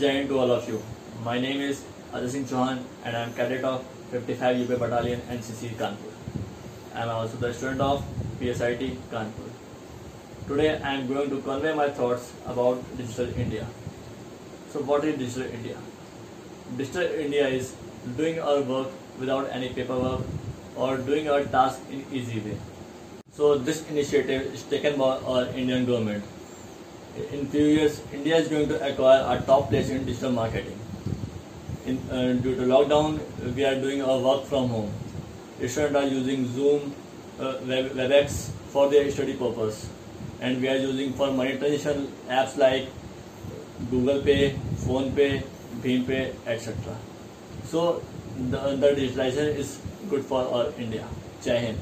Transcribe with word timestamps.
Jai 0.00 0.24
to 0.28 0.38
all 0.38 0.50
of 0.50 0.66
you. 0.66 0.82
My 1.24 1.38
name 1.38 1.60
is 1.60 1.80
Ajay 2.10 2.28
Singh 2.34 2.44
Chauhan 2.50 2.78
and 3.04 3.16
I 3.16 3.20
am 3.24 3.34
cadet 3.34 3.64
of 3.70 3.82
55 4.12 4.62
UP 4.62 4.78
Battalion 4.82 5.20
NCC 5.34 5.72
Kanpur. 5.80 6.14
I 6.94 7.02
am 7.02 7.10
also 7.16 7.36
the 7.42 7.52
student 7.52 7.82
of 7.82 8.02
PSIT 8.40 8.96
Kanpur. 9.10 9.50
Today 10.48 10.70
I 10.78 10.94
am 10.94 11.06
going 11.06 11.28
to 11.34 11.42
convey 11.42 11.74
my 11.74 11.90
thoughts 11.90 12.32
about 12.46 12.80
Digital 12.96 13.28
India. 13.44 13.66
So 14.72 14.80
what 14.80 15.04
is 15.04 15.18
Digital 15.18 15.52
India? 15.60 15.76
Digital 16.78 17.20
India 17.26 17.46
is 17.48 17.74
doing 18.16 18.40
our 18.40 18.62
work 18.62 18.88
without 19.18 19.50
any 19.50 19.68
paperwork 19.68 20.22
or 20.76 20.96
doing 20.96 21.28
our 21.28 21.44
task 21.44 21.78
in 21.90 22.06
easy 22.10 22.40
way. 22.40 22.58
So 23.32 23.58
this 23.58 23.86
initiative 23.90 24.54
is 24.54 24.62
taken 24.62 24.98
by 24.98 25.16
our 25.18 25.44
Indian 25.48 25.84
government. 25.84 26.24
In 27.32 27.46
few 27.48 27.64
years, 27.64 28.00
India 28.12 28.36
is 28.36 28.48
going 28.48 28.68
to 28.68 28.76
acquire 28.86 29.36
a 29.36 29.42
top 29.44 29.68
place 29.68 29.90
in 29.90 30.04
digital 30.04 30.30
marketing. 30.32 30.78
In, 31.86 31.98
uh, 32.10 32.34
due 32.40 32.54
to 32.54 32.62
lockdown, 32.62 33.18
we 33.54 33.64
are 33.64 33.74
doing 33.74 34.02
our 34.02 34.18
work 34.18 34.44
from 34.44 34.68
home. 34.68 34.92
Students 35.66 35.96
are 35.96 36.06
using 36.06 36.46
Zoom, 36.52 36.94
uh, 37.40 37.56
Web, 37.66 37.90
WebEx 37.92 38.50
for 38.70 38.88
their 38.88 39.10
study 39.10 39.34
purpose, 39.34 39.88
and 40.40 40.60
we 40.60 40.68
are 40.68 40.76
using 40.76 41.12
for 41.14 41.32
money 41.32 41.58
transaction 41.58 42.12
apps 42.28 42.56
like 42.56 42.88
Google 43.90 44.22
Pay, 44.22 44.56
Phone 44.86 45.12
Pay, 45.12 45.42
Bhim 45.82 46.06
Pay, 46.06 46.32
etc. 46.46 46.96
So 47.64 48.02
the, 48.50 48.76
the 48.76 48.88
digitalization 48.88 49.56
is 49.56 49.80
good 50.08 50.24
for 50.24 50.42
our 50.42 50.72
India. 50.78 51.06
Jai 51.42 51.58
Hind. 51.58 51.78